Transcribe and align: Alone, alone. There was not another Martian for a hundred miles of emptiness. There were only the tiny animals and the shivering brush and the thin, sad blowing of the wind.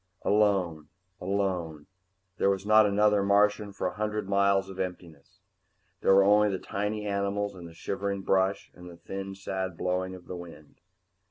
Alone, 0.23 0.89
alone. 1.19 1.85
There 2.37 2.49
was 2.49 2.65
not 2.65 2.87
another 2.87 3.21
Martian 3.21 3.71
for 3.71 3.85
a 3.85 3.93
hundred 3.93 4.27
miles 4.27 4.67
of 4.67 4.79
emptiness. 4.79 5.41
There 6.01 6.15
were 6.15 6.23
only 6.23 6.49
the 6.49 6.57
tiny 6.57 7.05
animals 7.05 7.53
and 7.53 7.67
the 7.67 7.73
shivering 7.75 8.23
brush 8.23 8.71
and 8.73 8.89
the 8.89 8.97
thin, 8.97 9.35
sad 9.35 9.77
blowing 9.77 10.15
of 10.15 10.25
the 10.25 10.35
wind. 10.35 10.79